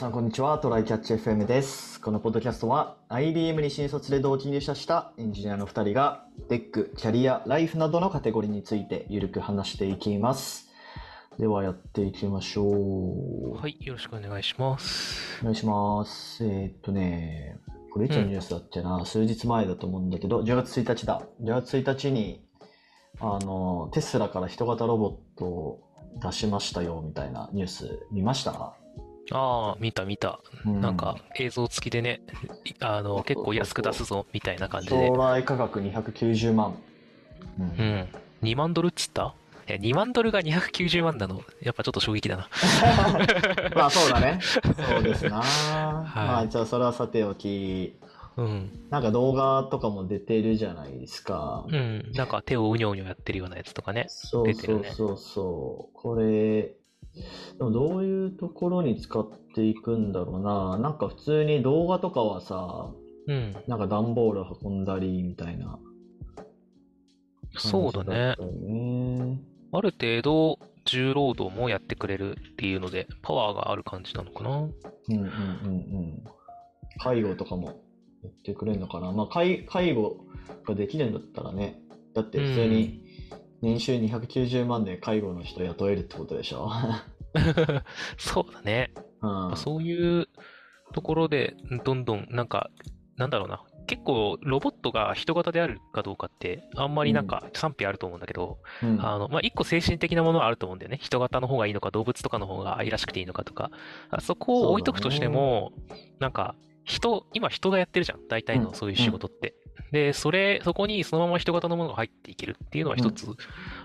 [0.00, 0.58] さんこんにちは。
[0.58, 2.00] トライキャッチ FM です。
[2.00, 10.70] このポッドキャストは IBM に新卒で同期入社したエンジニアの2人がテック、キャリア、ライフなどのカテゴリーについてゆるく話していきます。
[11.38, 13.58] ではやっていきましょう。
[13.58, 15.38] はい、よろしくお願いします。
[15.42, 16.46] お願いします。
[16.46, 17.58] えーっとね、
[17.92, 21.20] これいつのニュースだっけな、数日前だと思うんだけど、10月1日だ。
[21.42, 22.42] 10月1日に、
[23.20, 25.80] あの、テスラから人型ロボットを
[26.22, 28.80] 出しましたよ、みたいなニュース見ました
[29.32, 30.40] ああ、見た見た。
[30.66, 32.20] うなんか映像付きでね、
[32.64, 35.16] い あの、結構安く出すぞ、みたいな感じで将。
[35.16, 36.74] 来価格290万。
[37.58, 38.08] うんうん。
[38.42, 39.34] 2万ドルっつった？
[39.68, 42.48] いや、2万ドルが290万なの、やっぱちょっと衝撃だな。
[43.76, 44.38] まあそうだね。
[44.42, 45.38] そうですな。
[46.14, 47.94] まあじゃあそれはさておき、
[48.36, 48.70] うん。
[48.90, 51.64] なんか動画とかも出てるじゃないですか。
[51.68, 52.10] うん。
[52.14, 54.06] なんか手をうにょうにょやってるようなやつとかね。
[54.08, 55.94] そうそうそうそう。
[55.94, 56.72] これ、
[57.58, 60.78] でもどういうところに使っていくんだろうな。
[60.78, 62.90] なんか普通に動画とかはさ、
[63.26, 63.54] うん。
[63.66, 65.78] なんか段ボール運んだりみたいな
[67.58, 68.36] そうだね。
[69.72, 74.50] ある程度、重労働もやってくれるっていうので、パワーがある感じなのかな。
[74.50, 74.68] うん
[75.08, 76.24] うんうんうん。
[76.98, 77.82] 介護とかも
[78.22, 79.12] やってくれるのかな。
[79.12, 80.24] まあ介、介護
[80.66, 81.80] ができるんだったらね。
[82.14, 83.04] だって普通に
[83.62, 86.70] 年収290万で介護の人雇えるってことでしょ？
[88.18, 88.92] そうだね。
[89.22, 89.56] うん。
[89.56, 90.28] そういう
[90.92, 92.70] ところで、どんどん、なんか、
[93.16, 93.62] なんだろうな。
[93.86, 100.98] 結構、ロボットが人型であるかどうかって、あんまりなんか賛否あると思うんだけど、うんあの、まあ、一個精神的なものはあると思うんだよね。
[101.00, 103.70] 人型の方がいいのか、動物とかの方が愛らしくていいのかとか。
[104.10, 105.72] あそこを置いとくとしても、
[106.18, 108.26] なんか、人、今人がやってるじゃん。
[108.28, 109.54] 大体うんのそういう仕事って。
[109.92, 113.26] で、それ、そこにそのまま人型のものが入っていけるっていうのは一つ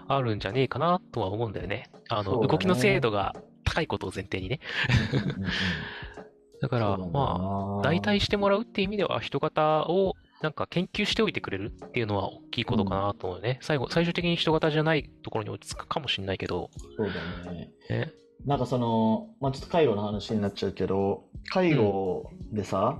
[0.07, 1.89] あるんじゃねえかなとは思うんだよね。
[2.09, 4.59] あの、ね動きの精度が高いことを前提にね。
[5.13, 5.35] うんうんうん
[6.61, 13.59] だから、まあ、な代替してもらうっていう意味では、人型をなんか研究しておいてくれるっていうのは大きいことかなと思うね。
[13.61, 17.07] 最後、最終的に人型じゃないところに落ち着くかもしれないけど、そう
[17.45, 17.71] だね。
[17.89, 18.11] ね。
[18.45, 22.99] なんかその、まあちょっと介護の話になっちゃうけど、介護でさ、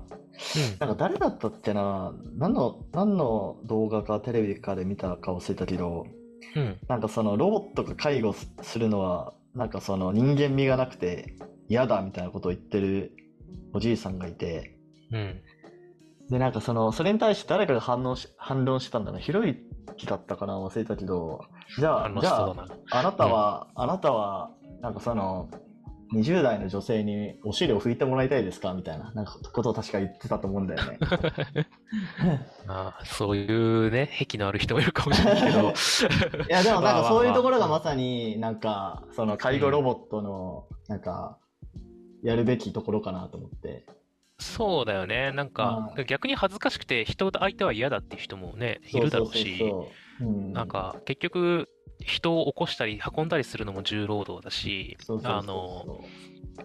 [0.80, 6.06] なんか誰だったっけな、何の、何の動画かテレビかで見たか忘れたけど、
[6.56, 6.62] うん。
[6.62, 6.78] うん。
[6.88, 11.36] なんかそのロボットが介護すするのは、なんかその人間味がなくて
[11.70, 13.14] 嫌だみたいなことを言ってる
[13.74, 14.78] おじいさんがいて、
[15.12, 15.42] うん。
[16.30, 19.20] で、なんかその、それに対して誰かが反応し、反論してたんだな。
[19.20, 19.58] ひろゆ
[19.98, 21.42] きだったかな忘れたけど、
[21.78, 22.56] じゃあ、じゃあ。
[22.92, 25.50] あなたは、あなたは、なんかその、
[26.14, 28.74] 20代の女性にお尻を拭いてもらいたいですか？
[28.74, 31.00] みたいな、なんかことを確か言ってたと思うんだよね。
[32.68, 35.70] まあ、そういうね、癖のある人もいるかもしれないけど。
[36.48, 41.38] いや、でもなんかそういうところがまささになんか、その介護ロボットの、なんか、
[42.24, 43.86] やるべきところかなと思って。
[44.40, 45.32] そうだよね。
[45.32, 49.64] なんか、逆に恥ずかしくて人相手は嫌だっていう人もね、いるだろうし、
[50.20, 51.70] なんか、結局、
[52.06, 56.04] 人を起こしたり運んだりするのも重労働だし、あの、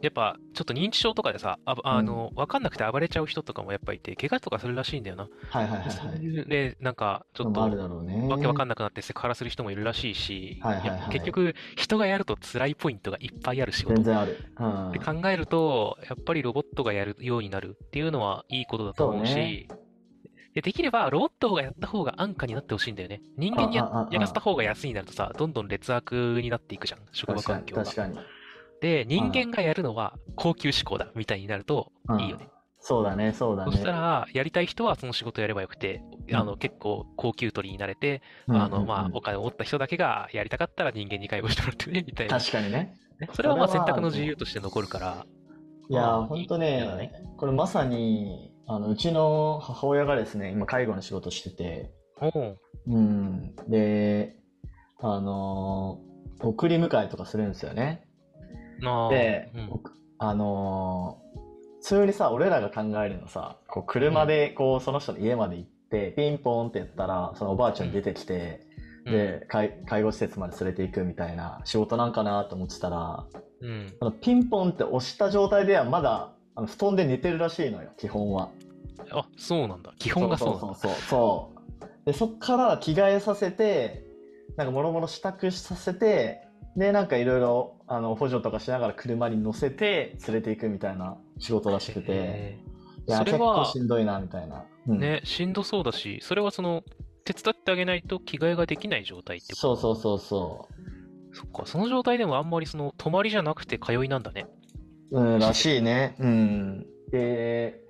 [0.03, 5.29] やっぱ、ちょっと認知症とかでさ、ああの、わかんなくて暴れちゃう人とかもやっぱいて、怪我とかするらしいんだよな。
[5.49, 6.19] はいはいはいそうはい。
[6.19, 7.61] いうね、なんか、ちょっと。
[7.61, 14.37] わけわかんなくなってセクハラする人もいるらしいし、はいはいはいや結局、人がやると辛いポイントがいっぱいある仕事全然ある。
[14.59, 14.99] うんで。
[14.99, 19.67] 考えると、やっぱりロボットがやるようになるっていうのはいいことだと思うし、
[20.55, 23.23] でできればロボットがやった方が安価になってほしいんだよね。
[23.37, 27.85] 人間にやらせた方が安いになるとさ、どんどん劣悪になっていくじゃん、職場環境が。
[27.85, 28.19] 確かに。
[28.81, 32.49] で、人間がやるのは高級志向だみたいになるといいよね。
[32.81, 33.73] そうだね、そうだね。
[33.73, 42.39] そしたら、やりたい人はその仕事やればよくて、うんあの、結構高級取りになれて、あの、まあ、お金を持った人だけがやりたかったら人間に介護してもらってね、みたいな。
[42.41, 42.97] 確かにね。
[43.21, 45.27] ねそれはまあ選択の自由として残るから、
[45.91, 51.91] いやほんとね、これまさに、あの、うちの母親がですね、今介護の仕事してて、
[52.21, 52.59] おう。
[52.87, 53.57] うん。
[53.69, 54.37] で、
[55.01, 56.11] あのー
[56.43, 58.09] 送り迎えとかするんですよね。
[58.83, 59.69] あーで、うん。
[59.69, 61.41] 僕あのー
[61.81, 68.61] 普通にさ、俺らが考えるのさ、こう車でこうその人の家まで行って、ピンポンってやったら、そのおばあちゃん出てきて、
[69.07, 73.27] で、介介護施設まで連れて行くみたいな仕事なんかなと思ってたら、
[73.61, 73.93] うん。
[74.01, 78.51] あのピンポンって押した状態ではまだあの布団で寝てるらしいのよ、基本は。
[79.11, 79.93] あ、そうなんだ。
[79.99, 80.75] 基本がそうなんだ。
[80.75, 82.07] そうそうそう。
[82.07, 84.05] で、そっから着替えさせて、
[84.57, 86.43] なんかもろもろ支度させて、
[86.77, 92.59] で、なんかいろいろ、あの、補助とかしながら車に乗せて連れて行くみたいな仕事らしくて、へ
[93.09, 94.65] いや、それは結構しんどいな、みたいな。
[94.87, 96.85] うんーね、しんどそうだし、それはその、
[97.25, 99.61] 手伝ってあげないと着替えができない状態ってこと？
[99.61, 100.80] そうそうそうそう。
[101.33, 104.47] そっか、その状態でもあんまりその、泊まりじゃなくて通いなんだね。
[105.11, 106.17] うん、らしいね。
[106.19, 106.87] うん。
[107.11, 107.81] で、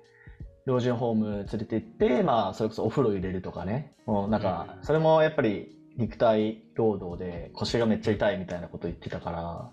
[0.65, 3.93] 老人ホーム連れて行って、まあ、それこそお風呂入れるとかね。
[4.05, 9.71] もうなんか、うんそれもやっぱり肉体労働で腰がめっちゃ痛いみたいなこと言ってたから、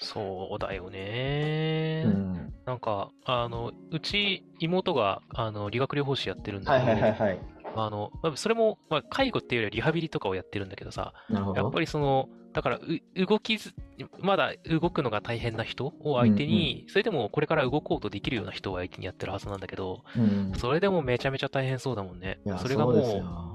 [0.00, 2.04] そうだよね。
[2.06, 2.54] うん。
[2.64, 7.38] なんか、あの、うち妹が、あの、理学療法士やってるんだはいけど、はいはいはい。
[7.74, 11.54] あの、まあそれも、まあ、介護っていうよりはリハビリとかをやってるんだけどさ、ど。
[11.54, 13.74] やっぱりその、だから、う動きず、
[14.20, 20.52] まだ動くのが大変な人を相手に、それでもこれから動こうとできるような人を相手にやってるはずなんだけど、うん。
[20.56, 23.48] それでもめちゃめちゃ大変そうだもんねそれがもそう。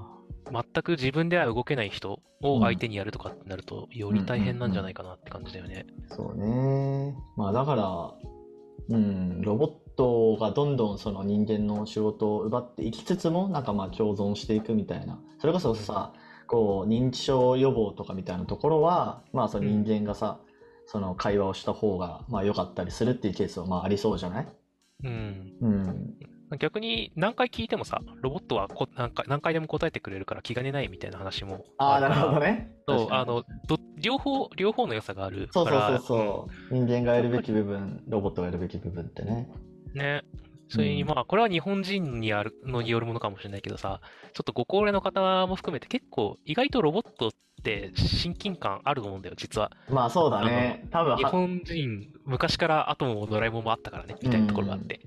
[0.52, 5.86] 全く自分では動けない人を相手にやるとかってなると、より大変なんじゃないかなって感じだよね。
[6.10, 7.16] そうね。
[7.36, 8.14] まあだから、
[8.90, 15.20] うん、ロボットがどんどんその人間の仕事を奪っていきつつも、なんかまあ共存していくみたいな。
[15.40, 16.14] それこそさ、
[16.48, 20.40] こう、認知症予防とかみたいなところは、まあその人間がさ、
[20.86, 24.48] その会話をした方がまあ良かったりするっていうケースはまあありそうじゃない？
[25.04, 25.54] うん。
[25.62, 26.14] うん。
[26.60, 32.76] 逆に何回聞いてもさ、ロボットはこ何回何回でも答えてくれるから気兼ねないみたいな話もああ、なるほどね。
[32.88, 36.74] そう、あの、ど、両方、両方の良さがあるそうそうから、そうそう。
[36.74, 39.50] 人間がやるべき部分、ロボットがやるべき部分ってね。
[39.94, 40.24] うんね。
[40.70, 44.02] それに、うんまあ、これは日本人にあるのによるものかもしれないけどさ、
[44.34, 47.32] ちょっとご高齢の方も含めて結構、意外とロボットっ
[47.64, 49.72] て親近感あると思うんだよ、実は。
[49.90, 50.88] まあそうだね。
[50.92, 55.02] 多分は日本人、昔からアトムもドラえもんもあったからね、みたいなところがあって。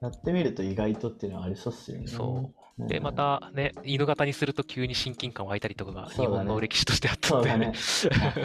[0.00, 2.06] やってみると意外とっていうのはありそうっすよね。
[2.06, 2.63] そう。
[2.78, 8.42] で、うんまたね、犬型にすると急に親近感湧いたりとかが日本の歴史としてあったそうだんだよねね。。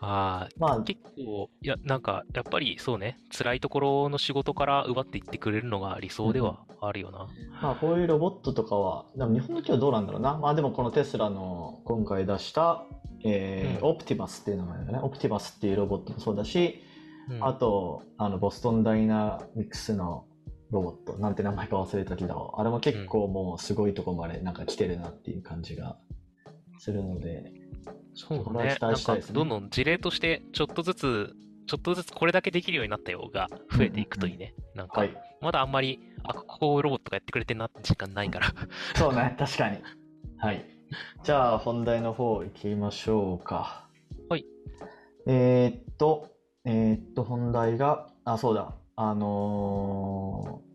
[0.00, 7.26] あ まあ、結構、いや、なんか、やっぱりそうね、辛いところの仕事から奪っていってくれるのが理想ではあるよな。
[7.60, 10.38] まあ、こういうロボットとかは、でも日本の企業どうなんだろうな。
[10.38, 12.84] まあでもこのテスラの今回出した、
[13.24, 14.98] えーうんオプティマスっていう名前だね。
[15.02, 16.82] オプティマスっていうロボットもそうだし、
[17.28, 20.26] うんあと、あの、ボストンダイナミクスの
[20.70, 25.96] ロボット、なんて名前か忘れたけど、あれも結構もうすごいとこまでなんか来てるなっていう感じが
[26.78, 27.52] するので、
[28.14, 28.74] そうね。
[28.76, 31.36] 期なんかどんどん事例として、ちょっとずつ、
[31.66, 34.54] ちょっとずつこれだけできるようになったよが増えていくといいね。
[34.74, 38.52] なんかはい。、まだあんまり、あ、ここロボットがやってくれてんなって時間ないから。
[38.96, 39.78] そうね、 確かに。
[40.38, 40.64] はい。
[41.22, 43.88] じゃあ、本題の方行きましょうか。
[44.28, 44.44] はい。
[45.26, 46.28] えーっと、
[46.64, 50.66] えーっと、本題が、あ、そうだ、あのー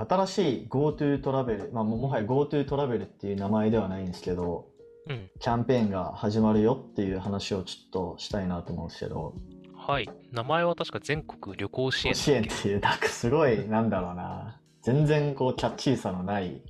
[0.00, 4.68] 新しい GoTo トラベル、まあ、ももはや GoTo トラベルっていう名前ではないんですけど、
[5.08, 5.28] うん。
[5.40, 9.34] キャンペーンが始まるよっていう話をちょっとしたいなと思うんですけど、
[9.76, 10.08] はい。
[10.30, 12.14] 名前は確か全国旅行支援。
[12.14, 16.62] 支援っていう、なんかすごい、なんだろうな、全然こうキャッチーさのない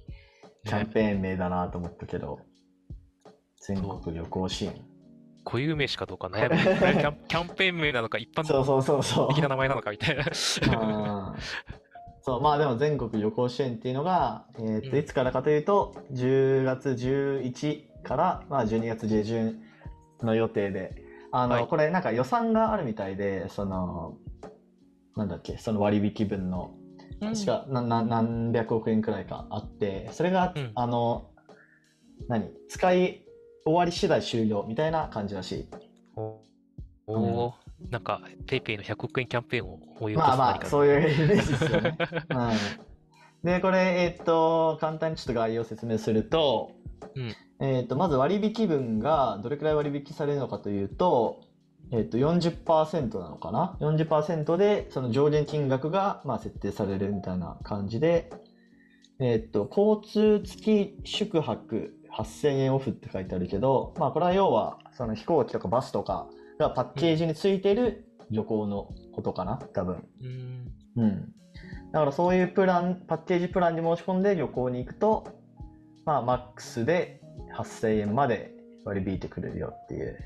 [0.65, 2.41] キャンペーン名だなと思ったけど、
[3.61, 4.88] 全国旅行支援。
[5.49, 6.57] 固有名詞かどうか悩む。
[7.27, 9.29] キャンペーン名なのか一般そうそうそうそう。
[9.29, 10.25] 的な名前なのかみたいな。
[10.25, 11.37] うん。
[12.21, 14.99] そう、まあでも全国旅行支援っていうのが、えーっと、うん。
[14.99, 19.63] いつからかというと、10月11から、まあ12月下旬
[20.23, 21.03] の予定で、
[21.33, 21.67] あの、はい。
[21.67, 24.19] これなんか予算があるみたいで、その、
[25.17, 26.75] なんだっけ、その割引分の、
[27.21, 30.73] 確かなな何百億円くらいかあって、それが、うん。
[30.75, 31.31] あの、
[32.29, 33.25] 何使い
[33.69, 35.69] 終わり次第終了みたいな感じらしい。
[36.17, 36.41] お
[37.07, 41.99] おー、なんか、ペイペイの100億円キャンペーンを思い起こまあまあ、そういうイメージですよね。
[42.31, 46.73] うん、で、これ、えっと、簡単にちょっと概要を説明すると、
[47.15, 51.43] うんえっと、まず割引分がどれくらい割引されるのかというと、
[51.93, 58.31] えっと、40%なのかな ?40% で、その上限金額が、まあ、設定されるみたいな感じで、
[59.19, 60.01] えっと、交
[60.41, 70.05] 通付き宿泊8000円オフって書いてあるけど、まあ、これは要は、その飛行機とかバスとかがパッケージについてる旅行のことかな多分。
[70.21, 70.73] うん。
[70.97, 71.33] うん。
[71.93, 75.29] だからそういうプラン、パッケージプランに申し込んで旅行に行くと、
[76.05, 77.21] まあ、マックスで
[77.57, 80.19] 8000円まで割り引いてくれるよっていう。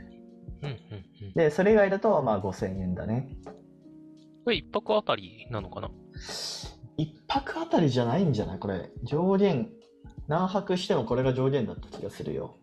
[0.63, 0.77] うん、うん、
[1.23, 1.33] うん。
[1.35, 3.29] で、それ以外だと、まあ、5000円だね。
[4.45, 5.91] これ一泊あたりなのかな？
[6.97, 8.59] 一泊あたりじゃないんじゃない？
[8.59, 8.91] これ。
[9.05, 9.71] 上限。
[10.33, 12.57] 何泊してもこれが上限だった気がするよ。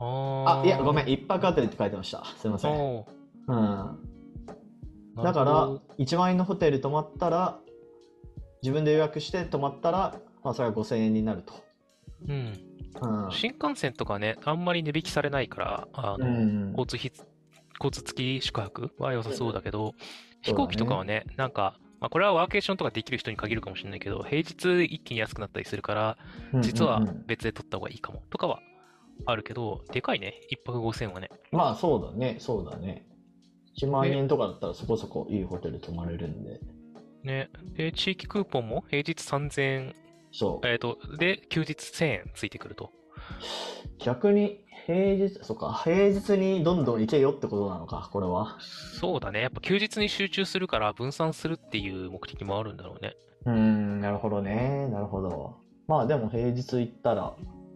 [0.00, 1.06] ああ、いや、ごめん。
[1.06, 1.08] ん。
[1.08, 2.24] 一泊あたりって書いてました。
[2.24, 2.72] すいません。
[2.74, 3.06] お
[3.46, 3.56] うん。
[5.16, 7.60] ーだからなるほど、1万円のホテル泊まったら、
[8.60, 11.52] 自分で予約して泊まったら、まあ、それは5000円になると。
[12.28, 12.58] うん。
[13.00, 13.30] うん。
[13.30, 17.12] 新幹線とかね、あんまり値引きされないから、あの、うん交通費、
[17.78, 19.92] 交通付き宿泊は良さそうだけど、うん
[20.44, 26.18] 飛行機とかはね、なんか、まあ、これはワーケーションとかできる人に限るかもしれないけど、平日一気に安くなったりするから、
[26.60, 28.58] 実は別で取った方がいいかもとかは
[29.24, 31.30] あるけど、でかいね、一泊5000はね。
[31.52, 33.06] まあそうだね、そうだね。
[33.80, 36.58] 1万円とかだったらそこそこいいホテル泊まれるんで。
[37.22, 37.50] ね。
[37.76, 39.94] で、地域クーポンも平日3000円、
[40.32, 40.66] そう。
[40.66, 42.90] えっ、と、で、休日1000円ついてくると。
[44.00, 48.58] 逆に平日、そっか、平日にどんどん行けよってことなのか、これは。
[48.60, 49.42] そうだね。
[49.42, 53.14] やっぱ休日に集中するから分散するっていう目的もあるんだろうね。
[53.46, 54.88] うーん、なるほどね。
[54.88, 55.56] なるほど。
[55.86, 57.32] まあでも平日行ったら、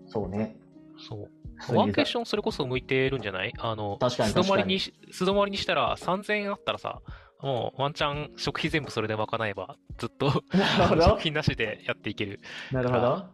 [0.08, 0.56] そうね。
[0.98, 1.76] そう。
[1.76, 3.52] ワーケーションそれこそ向いてるんじゃない？
[3.58, 4.92] あの、確かに素泊まりに素
[5.26, 7.00] 泊まりにしたら3000円あったらさ、
[7.40, 11.14] もうワンチャン食費全部それで賄えば、ずっと食。
[11.14, 12.40] 費なしでやっていける。
[12.72, 13.25] なるほど。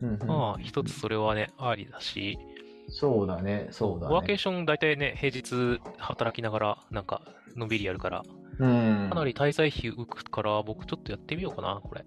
[0.00, 2.38] うんうんまあ、一つそれはね、ありだし、
[2.88, 4.14] そうだね、そうだね。
[4.14, 7.22] ワーケーション大体ね、平日働きながら、なんか、
[7.56, 8.22] のんびりやるから、
[8.58, 9.16] うんか。
[9.16, 12.04] なり滞在費浮くから、僕ちょっとやってみようかな、これ。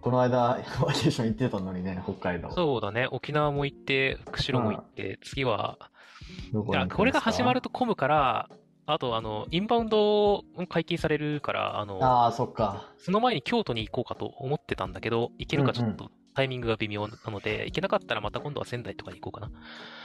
[0.00, 2.50] この間、 ワーケーション行ってたのにね、北海道。
[2.50, 6.96] そうだね、沖縄も行って、釧路も行って、次は、いや、どこに行くんですか？
[6.96, 8.48] これが始まると混むから、
[8.86, 12.86] あと、あの、インバウンドも解禁されるから、あの、ああ、そっか。
[12.98, 19.46] その前に京都に行こうかと思ってたんだけど、行けるかちょっとタイミングが微妙なので、行けなかったらまた今度は仙台とかに行こうか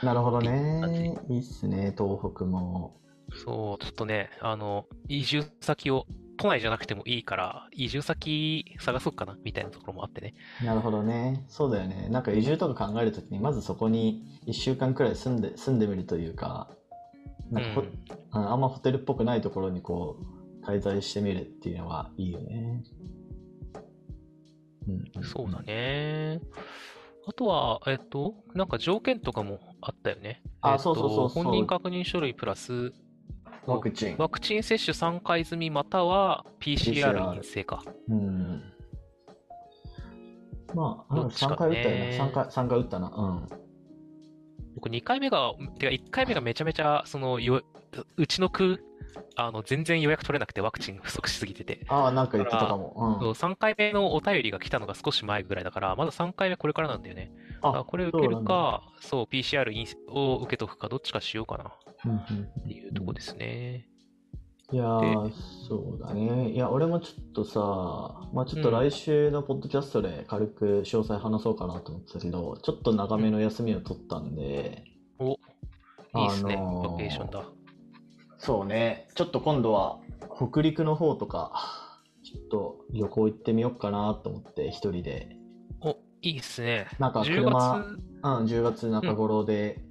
[0.01, 0.09] な。
[0.09, 1.15] なるほどね。
[1.29, 2.97] いいっすね、東北も。
[3.45, 6.05] そう、ちょっとね、あの、移住先を、
[6.37, 10.33] 都内じゃなくてもいいから、移住先探そうかな、みたいなところもあってね。
[10.61, 11.45] なるほどね。
[11.47, 12.09] そうだよね。
[12.09, 16.69] なんか移住とか考えるときに、まずそこに1週間くらい住んで、住んでみるというか、
[17.49, 17.95] なんかほ、うん
[18.31, 20.17] あんまホテルっぽくないところにこ
[20.61, 22.83] う、滞在してみるっていうのはいいよね。
[24.87, 25.61] うん、そうだ。
[25.63, 26.39] ね。
[27.27, 30.41] あとは、えっと、なんか条件とかもあったよね。
[30.61, 32.93] あえっとそうそうそう本人確認書類プラス、
[33.65, 34.15] ワクチン。
[34.17, 37.83] ワクチン接種3回済みまたは PCR 陰性か。
[38.09, 38.63] うん。
[40.73, 42.19] まあ、どっちかね3回打ったよね。
[42.21, 43.13] 3回、三回打ったな。
[43.15, 43.47] うん。
[44.75, 47.63] 僕2回目が、てか1回目がめちゃめちゃ、その、よ
[48.17, 48.83] うちの区、
[49.35, 51.81] あの、全然予約取れなくてワクチン不足しすぎてて。
[51.87, 52.93] ああ、なんか言ってたかも。
[53.19, 57.31] そううん3回目のお便りが来たのが少し前ぐらいだから、まだ3回目これからなんだよね。
[57.61, 59.65] あ、これ受けるか、そう PCR
[60.09, 61.71] を受けとくか、どっちかしようかな
[62.13, 63.87] っていうとこですね。
[64.71, 65.31] いやー、
[65.67, 66.49] そうだね。
[66.51, 74.83] いや、俺もちょっとさ、まあちょっと来週のポッドキャストで軽く詳細話そうかなと思ってたけど、ちょっと長めの休みを取ったんで、
[75.19, 75.37] お、
[76.17, 76.55] いいっすね。
[76.55, 77.45] あのーバケーションだ。
[78.45, 79.97] そうね、ちょっと今度は
[80.29, 85.35] 北陸の方とか、ちょっと旅行行ってみようかなと思って、一人で。
[85.81, 86.85] お、いいっすね。
[86.99, 89.81] なんか10車、月、うん、10月中頃で、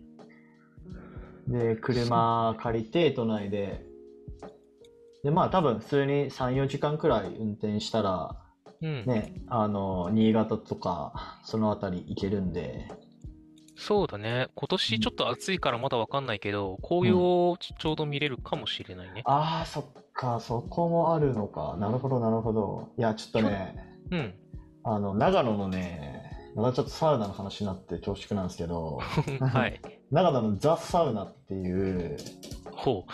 [1.48, 3.84] で、車借りて、都内で、
[5.24, 8.40] で、まあ多分普通に3、4時間くらい運転したら、
[8.80, 9.04] うん。
[9.04, 12.86] ね、あの、新潟とか、そのあたり行けるんで、
[13.76, 14.48] そうだね。
[14.54, 19.22] 今年ちょっと暑いからまだわかんないけど、紅葉をちちょうど見れるかもしれないね。
[19.24, 21.76] ああ、そっか、そこもあるのか。
[21.78, 22.92] なるほど、なるほど。
[22.96, 23.76] いや、ちょっとね、
[24.10, 24.34] うん。
[24.84, 29.00] あの、長野のね、またちょっとサウナの話になって恐縮なんですけど、
[29.40, 29.80] はい。
[30.12, 32.16] 長野のザ・サウナっていう、
[32.70, 33.04] ほ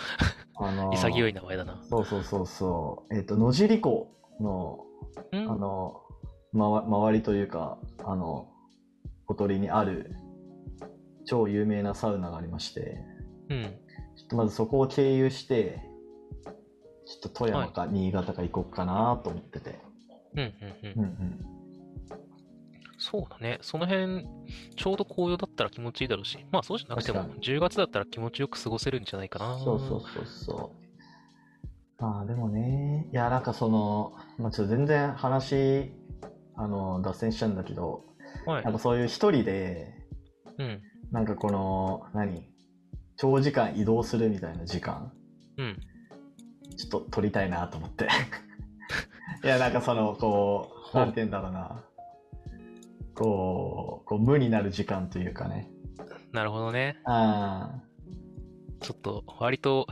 [0.57, 0.95] あのう。
[0.95, 1.81] 潔い名前だな。
[1.85, 4.09] そうそうそうそう、えっ、と、野尻湖
[4.41, 4.85] の、
[5.33, 6.03] うんあの、
[6.53, 8.49] まわ、周りというか、あの、
[9.27, 10.15] 小鳥にある、
[11.31, 12.99] 超有名なサウナがありまして、
[13.51, 13.63] うん。
[14.17, 15.81] ちょっとまずそこを経由して、
[16.45, 19.79] ちょっと富山か新潟か行こうかなと思ってて。
[20.35, 20.55] うん、うん、う。
[20.83, 21.41] うんんうん。
[22.99, 23.59] そうだね。
[23.63, 24.27] その辺、
[24.75, 29.57] ちょうど紅葉だったら気持ちいいだろうし、まあそうじゃなくても確か、10月だったら気持ちよく過ごせるんじゃないかな。
[29.57, 30.73] そうそうそうそ
[31.99, 32.03] う。
[32.03, 35.93] まあでもね、いやなんかその、まあちょっと全然話、
[36.57, 38.05] あの、脱線しちゃうんだけど、
[38.47, 38.73] はいやっ。
[38.73, 39.95] ぱそういう一人で、
[40.59, 40.83] うん。
[41.13, 42.49] なんかこの、何？
[43.17, 45.13] 長時間移動するみたいな時間、
[45.59, 45.79] うん。
[46.77, 48.09] ちょっと取りたいなと思って。
[49.45, 51.85] いや、なんかその、こう、なんて言うんだろうな。
[53.15, 55.69] こう、こう無になる時間というかね。
[56.33, 56.97] なるほどね。
[57.05, 57.71] あ
[58.81, 59.87] ちょっと、割と、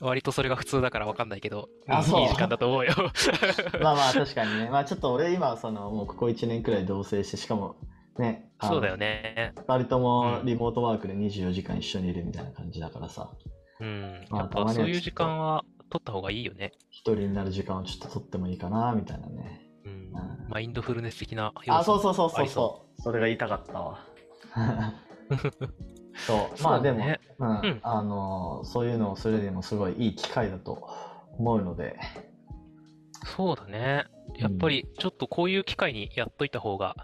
[0.00, 2.20] 割とそれが普通だからわかんないけど、うんあそう？
[2.22, 2.92] いい時間だと思うよ。
[2.92, 4.68] ー まあまあ確かにね。
[4.70, 7.76] まあちょっと俺今、その、もうここ1年くらい同棲して、しかも、
[8.18, 9.52] ね、そうだよね。
[9.68, 13.30] 二人ともうんリモートワークで24時間一緒にいるみたいな感じだからさ、
[13.80, 14.24] うん。
[14.30, 16.72] まあやったまにそういう時間は取った方がいいよね。
[16.90, 19.60] 一人になる時間をちょっと取ってもいいかな、みたいなね。
[19.84, 20.48] うんうん。
[20.48, 23.02] マインドフルネス的なあ、そうそそうそうそうそそう。
[23.02, 23.98] それが言いたかったわ。
[26.26, 27.04] そう、まあでも、
[27.38, 30.88] うんあの、そういうのをするにもすごいいい機会だと
[31.38, 31.98] 思うので、
[33.26, 34.04] そうだね。
[34.36, 36.96] やっぱり、ちょっとこういう機会にやっといた方が、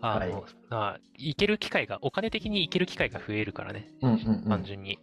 [0.00, 3.90] あの、はいあ行ける機会が、お金的に行ける機会が増えるからね。
[4.02, 4.98] うんうんうん単純に。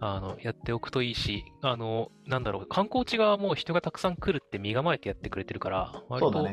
[0.00, 6.48] あの、やっておくといいし、あの、なんだろう、観光地側も人がたくさん来るって身構えてやってくれてるから、割と。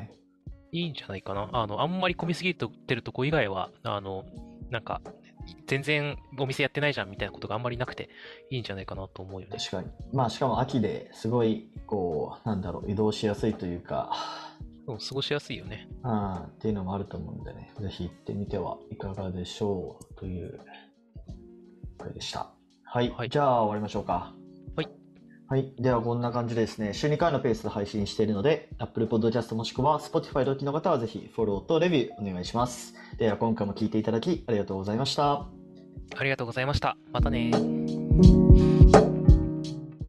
[0.73, 1.49] いいんじゃないかな。
[1.53, 4.25] あの、あんまり混みすぎてるとこ以外は、あの、
[4.69, 5.01] なんか、
[5.65, 8.09] 全然お店やってないじゃんみたいなことがあんまりなくて
[8.49, 9.57] いいんじゃないかなと思うよね。
[9.57, 9.87] 確かに。
[10.11, 14.11] まあしかも秋ですごい、こう、なんだろう、移動しやすいというか、
[14.87, 15.87] うん過ごしやすいよね。
[16.03, 20.59] うん、っていうのもあると思うんでね、ぜひ行ってみてはいかがでしょうという、
[21.97, 22.51] これでした。
[22.83, 23.11] はい。
[23.11, 24.33] はいじゃあ終わりましょうか。
[24.75, 24.87] はい。
[25.49, 25.73] はい。
[25.77, 32.93] ではこんな感じでですね、週2回のペースで配信しているので、Apple Podcast もしくは Spotify でお聞きの方はぜひフォローとレビューお願いします。
[33.17, 35.45] では今回も聞いていただきありがとうございました。
[36.15, 36.97] ありがとうございました。
[37.11, 37.96] またねー。